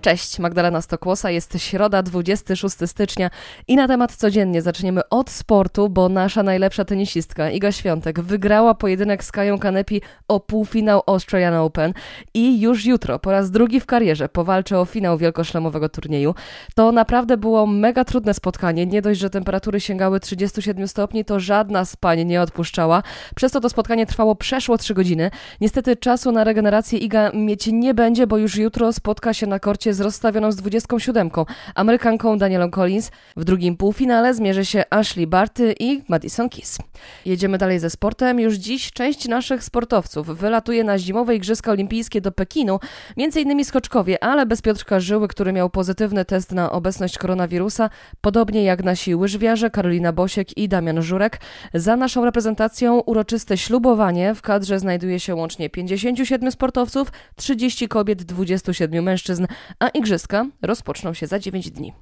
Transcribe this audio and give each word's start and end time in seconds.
Cześć, 0.00 0.38
Magdalena 0.38 0.80
Stokłosa, 0.80 1.30
jest 1.30 1.58
środa 1.58 2.02
26 2.02 2.76
stycznia 2.86 3.30
i 3.68 3.76
na 3.76 3.88
temat 3.88 4.16
codziennie 4.16 4.62
zaczniemy 4.62 5.08
od 5.08 5.30
sportu, 5.30 5.88
bo 5.88 6.08
nasza 6.08 6.42
najlepsza 6.42 6.84
tenisistka 6.84 7.50
Iga 7.50 7.72
Świątek 7.72 8.20
wygrała 8.20 8.74
pojedynek 8.74 9.24
z 9.24 9.32
Kają 9.32 9.58
Kanepi 9.58 10.00
o 10.28 10.40
półfinał 10.40 11.02
Australian 11.06 11.54
Open 11.54 11.92
i 12.34 12.60
już 12.60 12.84
jutro 12.84 13.18
po 13.18 13.32
raz 13.32 13.50
drugi 13.50 13.80
w 13.80 13.86
karierze 13.86 14.28
powalczy 14.28 14.76
o 14.76 14.84
finał 14.84 15.18
wielkoszlemowego 15.18 15.88
turnieju. 15.88 16.34
To 16.74 16.92
naprawdę 16.92 17.36
było 17.36 17.66
mega 17.66 18.04
trudne 18.04 18.34
spotkanie, 18.34 18.86
nie 18.86 19.02
dość, 19.02 19.20
że 19.20 19.30
temperatury 19.30 19.80
sięgały 19.80 20.20
37 20.20 20.88
stopni, 20.88 21.24
to 21.24 21.40
żadna 21.40 21.84
z 21.84 21.96
pań 21.96 22.24
nie 22.24 22.42
odpuszczała. 22.42 23.02
Przez 23.34 23.52
to 23.52 23.60
to 23.60 23.68
spotkanie 23.68 24.06
trwało 24.06 24.36
przeszło 24.36 24.78
3 24.78 24.94
godziny. 24.94 25.30
Niestety 25.60 25.96
czasu 25.96 26.32
na 26.32 26.44
regenerację 26.44 26.98
Iga 26.98 27.30
mieć 27.34 27.66
nie 27.72 27.94
będzie, 27.94 28.26
bo 28.26 28.38
już 28.38 28.56
jutro 28.56 28.92
spotka 28.92 29.34
się 29.34 29.46
na 29.46 29.58
korcie 29.58 29.87
z 29.94 30.00
rozstawioną 30.00 30.52
z 30.52 30.56
27. 30.56 31.30
Amerykanką 31.74 32.38
Danielą 32.38 32.70
Collins. 32.70 33.10
W 33.36 33.44
drugim 33.44 33.76
półfinale 33.76 34.34
zmierzy 34.34 34.64
się 34.64 34.84
Ashley 34.90 35.26
Barty 35.26 35.74
i 35.80 36.02
Madison 36.08 36.48
Keys. 36.48 36.78
Jedziemy 37.24 37.58
dalej 37.58 37.78
ze 37.78 37.90
sportem. 37.90 38.40
Już 38.40 38.54
dziś 38.54 38.92
część 38.92 39.28
naszych 39.28 39.64
sportowców 39.64 40.26
wylatuje 40.26 40.84
na 40.84 40.98
zimowe 40.98 41.36
Igrzyska 41.36 41.70
Olimpijskie 41.70 42.20
do 42.20 42.32
Pekinu, 42.32 42.80
między 43.16 43.40
innymi 43.40 43.64
skoczkowie, 43.64 44.24
ale 44.24 44.46
bez 44.46 44.62
Piotrka 44.62 45.00
Żyły, 45.00 45.28
który 45.28 45.52
miał 45.52 45.70
pozytywny 45.70 46.24
test 46.24 46.52
na 46.52 46.72
obecność 46.72 47.18
koronawirusa, 47.18 47.90
podobnie 48.20 48.62
jak 48.62 48.84
nasi 48.84 49.14
łyżwiarze 49.14 49.70
Karolina 49.70 50.12
Bosiek 50.12 50.58
i 50.58 50.68
Damian 50.68 51.02
Żurek. 51.02 51.40
Za 51.74 51.96
naszą 51.96 52.24
reprezentacją 52.24 53.00
uroczyste 53.00 53.56
ślubowanie. 53.56 54.34
W 54.34 54.42
kadrze 54.42 54.78
znajduje 54.78 55.20
się 55.20 55.34
łącznie 55.34 55.70
57 55.70 56.52
sportowców, 56.52 57.12
30 57.36 57.88
kobiet, 57.88 58.22
27 58.22 59.04
mężczyzn, 59.04 59.46
a 59.78 59.88
igrzyska 59.88 60.46
rozpoczną 60.62 61.14
się 61.14 61.26
za 61.26 61.38
9 61.38 61.70
dni. 61.70 61.92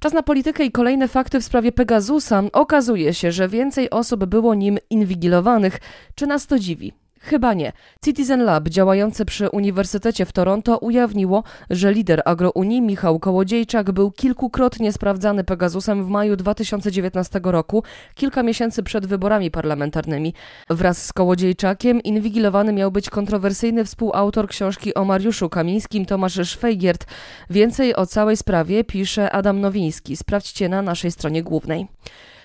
Czas 0.00 0.12
na 0.12 0.22
politykę 0.22 0.64
i 0.64 0.72
kolejne 0.72 1.08
fakty 1.08 1.40
w 1.40 1.44
sprawie 1.44 1.72
Pegasusa. 1.72 2.42
Okazuje 2.52 3.14
się, 3.14 3.32
że 3.32 3.48
więcej 3.48 3.90
osób 3.90 4.24
było 4.24 4.54
nim 4.54 4.78
inwigilowanych. 4.90 5.80
Czy 6.14 6.26
nas 6.26 6.46
to 6.46 6.58
dziwi? 6.58 6.92
Chyba 7.22 7.54
nie. 7.54 7.72
Citizen 8.04 8.44
Lab, 8.44 8.68
działające 8.68 9.24
przy 9.24 9.50
Uniwersytecie 9.50 10.26
w 10.26 10.32
Toronto, 10.32 10.78
ujawniło, 10.78 11.42
że 11.70 11.92
lider 11.92 12.22
agrounii 12.24 12.82
Michał 12.82 13.18
Kołodziejczak 13.18 13.92
był 13.92 14.10
kilkukrotnie 14.10 14.92
sprawdzany 14.92 15.44
Pegasusem 15.44 16.04
w 16.04 16.08
maju 16.08 16.36
2019 16.36 17.40
roku, 17.42 17.82
kilka 18.14 18.42
miesięcy 18.42 18.82
przed 18.82 19.06
wyborami 19.06 19.50
parlamentarnymi. 19.50 20.34
Wraz 20.70 21.06
z 21.06 21.12
Kołodziejczakiem 21.12 22.02
inwigilowany 22.02 22.72
miał 22.72 22.90
być 22.90 23.10
kontrowersyjny 23.10 23.84
współautor 23.84 24.48
książki 24.48 24.94
o 24.94 25.04
Mariuszu 25.04 25.48
Kamińskim 25.48 26.06
Tomasz 26.06 26.48
Szwejgiert. 26.48 27.06
Więcej 27.50 27.96
o 27.96 28.06
całej 28.06 28.36
sprawie 28.36 28.84
pisze 28.84 29.30
Adam 29.30 29.60
Nowiński. 29.60 30.16
Sprawdźcie 30.16 30.68
na 30.68 30.82
naszej 30.82 31.10
stronie 31.10 31.42
głównej. 31.42 31.86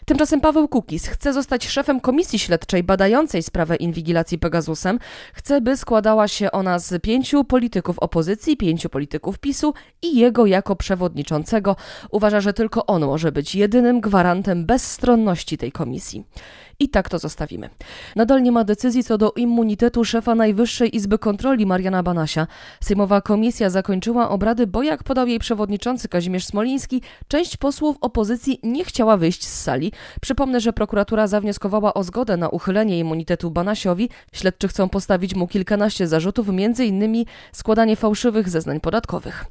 Tymczasem 0.05 0.41
Paweł 0.41 0.67
Kukis 0.67 1.07
chce 1.07 1.33
zostać 1.33 1.67
szefem 1.67 1.99
komisji 1.99 2.39
śledczej 2.39 2.83
badającej 2.83 3.43
sprawę 3.43 3.75
inwigilacji 3.75 4.39
Pegasusem. 4.39 4.99
Chce, 5.33 5.61
by 5.61 5.77
składała 5.77 6.27
się 6.27 6.51
ona 6.51 6.79
z 6.79 7.01
pięciu 7.01 7.43
polityków 7.43 7.99
opozycji, 7.99 8.57
pięciu 8.57 8.89
polityków 8.89 9.39
PiSu 9.39 9.73
i 10.01 10.17
jego 10.17 10.45
jako 10.45 10.75
przewodniczącego. 10.75 11.75
Uważa, 12.11 12.41
że 12.41 12.53
tylko 12.53 12.85
on 12.85 13.05
może 13.05 13.31
być 13.31 13.55
jedynym 13.55 14.01
gwarantem 14.01 14.65
bezstronności 14.65 15.57
tej 15.57 15.71
komisji. 15.71 16.25
I 16.79 16.89
tak 16.89 17.09
to 17.09 17.19
zostawimy. 17.19 17.69
Nadal 18.15 18.43
nie 18.43 18.51
ma 18.51 18.63
decyzji 18.63 19.03
co 19.03 19.17
do 19.17 19.31
immunitetu 19.31 20.05
szefa 20.05 20.35
Najwyższej 20.35 20.95
Izby 20.95 21.19
Kontroli 21.19 21.65
Mariana 21.65 22.03
Banasia. 22.03 22.47
Sejmowa 22.81 23.21
komisja 23.21 23.69
zakończyła 23.69 24.29
obrady, 24.29 24.67
bo 24.67 24.83
jak 24.83 25.03
podał 25.03 25.27
jej 25.27 25.39
przewodniczący 25.39 26.07
Kazimierz 26.07 26.45
Smoliński, 26.45 27.01
część 27.27 27.57
posłów 27.57 27.97
opozycji 28.01 28.59
nie 28.63 28.85
chciała 28.85 29.17
wyjść 29.17 29.45
z 29.45 29.61
sali. 29.61 29.91
Przypomnę, 30.21 30.59
że 30.59 30.73
prokuratura 30.73 31.27
zawnioskowała 31.27 31.93
o 31.93 32.03
zgodę 32.03 32.37
na 32.37 32.49
uchylenie 32.49 32.99
immunitetu 32.99 33.51
Banasiowi. 33.51 34.09
Śledczy 34.33 34.67
chcą 34.67 34.89
postawić 34.89 35.35
mu 35.35 35.47
kilkanaście 35.47 36.07
zarzutów, 36.07 36.49
m.in. 36.49 37.25
składanie 37.51 37.95
fałszywych 37.95 38.49
zeznań 38.49 38.79
podatkowych. 38.79 39.45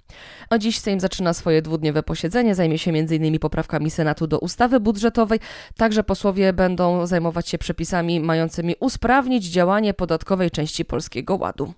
A 0.50 0.58
dziś 0.58 0.78
Sejm 0.78 1.00
zaczyna 1.00 1.34
swoje 1.34 1.62
dwudniowe 1.62 2.02
posiedzenie, 2.02 2.54
zajmie 2.54 2.78
się 2.78 2.90
m.in. 2.90 3.38
poprawkami 3.38 3.90
Senatu 3.90 4.26
do 4.26 4.38
ustawy 4.38 4.80
budżetowej. 4.80 5.40
Także 5.76 6.04
posłowie 6.04 6.52
będą 6.52 7.06
zajmować 7.06 7.48
się 7.48 7.58
przepisami 7.58 8.20
mającymi 8.20 8.74
usprawnić 8.80 9.44
działanie 9.44 9.94
podatkowej 9.94 10.50
części 10.50 10.84
Polskiego 10.84 11.36
Ładu. 11.36 11.74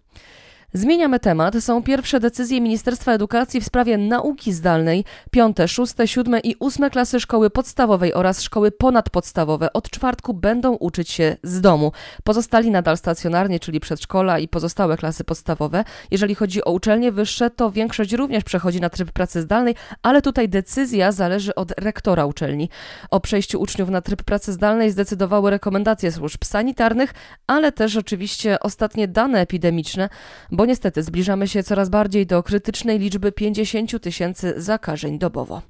Zmieniamy 0.73 1.21
temat. 1.21 1.55
Są 1.61 1.83
pierwsze 1.83 2.21
decyzje 2.21 2.61
Ministerstwa 2.61 3.13
Edukacji 3.13 3.61
w 3.61 3.65
sprawie 3.65 3.99
nauki 3.99 4.53
zdalnej. 4.53 5.05
Piąte, 5.31 5.69
szóste, 5.69 6.09
siódme 6.09 6.41
i 6.41 6.57
ósme 6.59 6.91
klasy 6.91 7.21
szkoły 7.21 7.51
podstawowej 7.51 8.15
oraz 8.15 8.43
szkoły 8.43 8.71
ponadpodstawowe 8.71 9.73
od 9.73 9.91
czwartku 9.91 10.35
będą 10.35 10.73
uczyć 10.73 11.11
się 11.11 11.37
z 11.43 11.61
domu. 11.61 11.93
Pozostali 12.25 12.71
nadal 12.71 12.97
stacjonarnie, 12.97 13.61
czyli 13.61 13.81
przedszkola 13.81 14.39
i 14.39 14.49
pozostałe 14.49 14.97
klasy 14.97 15.25
podstawowe. 15.25 15.85
Jeżeli 16.11 16.35
chodzi 16.35 16.65
o 16.65 16.73
uczelnie 16.73 17.13
wyższe, 17.13 17.51
to 17.51 17.71
większość 17.71 18.13
również 18.13 18.45
przechodzi 18.45 18.81
na 18.81 18.91
tryb 18.91 19.13
pracy 19.13 19.43
zdalnej, 19.43 19.75
ale 20.03 20.23
tutaj 20.23 20.49
decyzja 20.49 21.13
zależy 21.13 21.55
od 21.55 21.73
rektora 21.81 22.27
uczelni. 22.27 22.69
O 23.11 23.21
przejściu 23.21 23.61
uczniów 23.61 23.91
na 23.91 24.01
tryb 24.01 24.23
pracy 24.23 24.53
zdalnej 24.53 24.91
zdecydowały 24.91 25.51
rekomendacje 25.51 26.13
służb 26.13 26.45
sanitarnych, 26.45 27.15
ale 27.47 27.73
też 27.73 27.97
oczywiście 27.97 28.61
ostatnie 28.61 29.09
dane 29.09 29.41
epidemiczne, 29.41 30.09
bo 30.57 30.67
niestety 30.67 31.03
zbliżamy 31.03 31.49
się 31.49 31.63
coraz 31.63 31.89
bardziej 31.89 32.27
do 32.27 32.43
krytycznej 32.43 32.99
liczby 32.99 33.33
50 33.33 34.01
tysięcy 34.01 34.55
zakażeń 34.57 35.19
dobowo. 35.19 35.63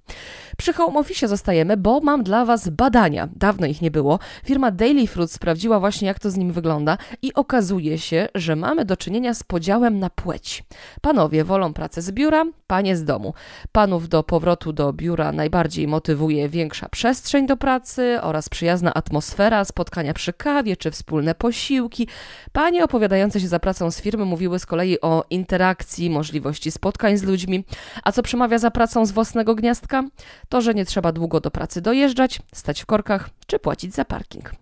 Przy 0.56 0.72
home 0.72 0.98
office 0.98 1.28
zostajemy, 1.28 1.76
bo 1.76 2.00
mam 2.00 2.22
dla 2.22 2.44
Was 2.44 2.68
badania. 2.68 3.28
Dawno 3.36 3.66
ich 3.66 3.82
nie 3.82 3.90
było. 3.90 4.18
Firma 4.44 4.70
Daily 4.70 5.06
Fruit 5.06 5.32
sprawdziła 5.32 5.80
właśnie, 5.80 6.08
jak 6.08 6.18
to 6.18 6.30
z 6.30 6.36
nim 6.36 6.52
wygląda 6.52 6.98
i 7.22 7.34
okazuje 7.34 7.98
się, 7.98 8.28
że 8.34 8.56
mamy 8.56 8.84
do 8.84 8.96
czynienia 8.96 9.34
z 9.34 9.42
podziałem 9.42 9.98
na 9.98 10.10
płeć. 10.10 10.64
Panowie 11.00 11.44
wolą 11.44 11.72
pracę 11.72 12.02
z 12.02 12.12
biura, 12.12 12.44
panie 12.66 12.96
z 12.96 13.04
domu. 13.04 13.34
Panów 13.72 14.08
do 14.08 14.22
powrotu 14.22 14.72
do 14.72 14.92
biura 14.92 15.32
najbardziej 15.32 15.88
motywuje 15.88 16.48
większa 16.48 16.88
przestrzeń 16.88 17.46
do 17.46 17.56
pracy 17.56 18.18
oraz 18.22 18.48
przyjazna 18.48 18.94
atmosfera, 18.94 19.64
spotkania 19.64 20.14
przy 20.14 20.32
kawie 20.32 20.76
czy 20.76 20.90
wspólne 20.90 21.34
posiłki. 21.34 22.08
Panie 22.52 22.84
opowiadające 22.84 23.40
się 23.40 23.48
za 23.48 23.58
pracą 23.58 23.90
z 23.90 24.00
firmy 24.00 24.24
mówiły 24.24 24.58
z 24.58 24.66
kolei 24.76 25.00
o 25.00 25.24
interakcji, 25.30 26.10
możliwości 26.10 26.70
spotkań 26.70 27.16
z 27.16 27.22
ludźmi. 27.22 27.64
A 28.04 28.12
co 28.12 28.22
przemawia 28.22 28.58
za 28.58 28.70
pracą 28.70 29.06
z 29.06 29.10
własnego 29.10 29.54
gniazdka? 29.54 30.04
To, 30.48 30.60
że 30.60 30.74
nie 30.74 30.84
trzeba 30.84 31.12
długo 31.12 31.40
do 31.40 31.50
pracy 31.50 31.80
dojeżdżać, 31.80 32.40
stać 32.52 32.82
w 32.82 32.86
korkach 32.86 33.30
czy 33.46 33.58
płacić 33.58 33.94
za 33.94 34.04
parking. 34.04 34.52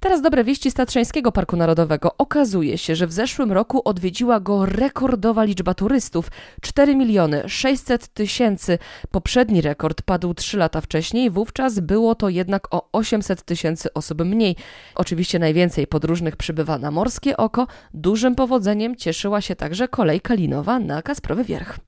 Teraz 0.00 0.22
dobre 0.22 0.44
wieści 0.44 0.70
z 0.70 0.74
Tatrzańskiego 0.74 1.32
Parku 1.32 1.56
Narodowego. 1.56 2.16
Okazuje 2.18 2.78
się, 2.78 2.96
że 2.96 3.06
w 3.06 3.12
zeszłym 3.12 3.52
roku 3.52 3.82
odwiedziła 3.84 4.40
go 4.40 4.66
rekordowa 4.66 5.44
liczba 5.44 5.74
turystów 5.74 6.30
4 6.60 6.96
miliony 6.96 7.48
600 7.48 8.08
tysięcy. 8.08 8.78
Poprzedni 9.10 9.60
rekord 9.60 10.02
padł 10.02 10.34
3 10.34 10.58
lata 10.58 10.80
wcześniej, 10.80 11.30
wówczas 11.30 11.80
było 11.80 12.14
to 12.14 12.28
jednak 12.28 12.74
o 12.74 12.88
800 12.92 13.42
tysięcy 13.42 13.92
osób 13.92 14.24
mniej. 14.24 14.56
Oczywiście 14.94 15.38
najwięcej 15.38 15.86
podróżnych 15.86 16.36
przybywa 16.36 16.78
na 16.78 16.90
Morskie 16.90 17.36
Oko. 17.36 17.66
Dużym 17.94 18.34
powodzeniem 18.34 18.96
cieszyła 18.96 19.40
się 19.40 19.56
także 19.56 19.88
kolej 19.88 20.20
Kalinowa 20.20 20.78
na 20.78 21.02
Kasprowy 21.02 21.44
Wierch. 21.44 21.87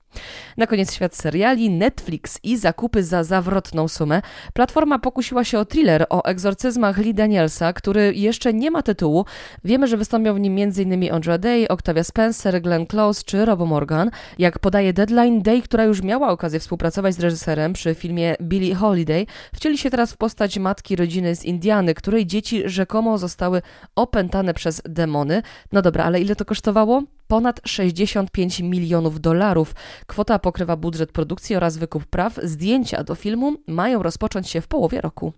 Na 0.57 0.67
koniec 0.67 0.93
świat 0.93 1.15
seriali, 1.15 1.69
Netflix 1.69 2.39
i 2.43 2.57
zakupy 2.57 3.03
za 3.03 3.23
zawrotną 3.23 3.87
sumę. 3.87 4.21
Platforma 4.53 4.99
pokusiła 4.99 5.43
się 5.43 5.59
o 5.59 5.65
thriller 5.65 6.05
o 6.09 6.23
egzorcyzmach 6.23 6.97
Lee 6.97 7.13
Danielsa, 7.13 7.73
który 7.73 8.13
jeszcze 8.15 8.53
nie 8.53 8.71
ma 8.71 8.81
tytułu. 8.81 9.25
Wiemy, 9.63 9.87
że 9.87 9.97
wystąpią 9.97 10.33
w 10.33 10.39
nim 10.39 10.57
m.in. 10.57 11.13
Andra 11.13 11.37
Day, 11.37 11.67
Octavia 11.67 12.03
Spencer, 12.03 12.61
Glenn 12.61 12.85
Close 12.85 13.23
czy 13.25 13.45
Robo 13.45 13.65
Morgan. 13.65 14.11
Jak 14.37 14.59
podaje 14.59 14.93
Deadline, 14.93 15.41
Day, 15.41 15.61
która 15.61 15.83
już 15.83 16.01
miała 16.01 16.29
okazję 16.29 16.59
współpracować 16.59 17.15
z 17.15 17.19
reżyserem 17.19 17.73
przy 17.73 17.95
filmie 17.95 18.35
Billie 18.41 18.75
Holiday, 18.75 19.25
wcieli 19.55 19.77
się 19.77 19.89
teraz 19.89 20.13
w 20.13 20.17
postać 20.17 20.57
matki 20.57 20.95
rodziny 20.95 21.35
z 21.35 21.45
Indiany, 21.45 21.93
której 21.93 22.25
dzieci 22.25 22.63
rzekomo 22.65 23.17
zostały 23.17 23.61
opętane 23.95 24.53
przez 24.53 24.81
demony. 24.85 25.41
No 25.71 25.81
dobra, 25.81 26.03
ale 26.03 26.21
ile 26.21 26.35
to 26.35 26.45
kosztowało? 26.45 27.03
Ponad 27.31 27.61
65 27.65 28.59
milionów 28.59 29.21
dolarów. 29.21 29.75
Kwota 30.07 30.39
pokrywa 30.39 30.75
budżet 30.75 31.11
produkcji 31.11 31.55
oraz 31.55 31.77
wykup 31.77 32.05
praw. 32.05 32.39
Zdjęcia 32.43 33.03
do 33.03 33.15
filmu 33.15 33.53
mają 33.67 34.03
rozpocząć 34.03 34.49
się 34.49 34.61
w 34.61 34.67
połowie 34.67 35.01
roku. 35.01 35.33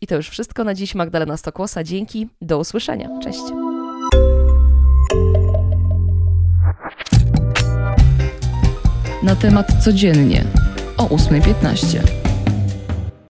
I 0.00 0.06
to 0.06 0.16
już 0.16 0.28
wszystko 0.28 0.64
na 0.64 0.74
dziś. 0.74 0.94
Magdalena 0.94 1.36
Stokłosa. 1.36 1.84
Dzięki. 1.84 2.28
Do 2.42 2.58
usłyszenia. 2.58 3.08
Cześć. 3.22 3.40
Na 9.22 9.36
temat 9.36 9.66
codziennie 9.84 10.44
o 10.96 11.06
8.15. 11.06 12.19